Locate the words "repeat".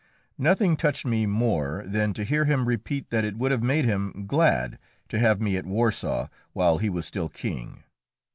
2.67-3.11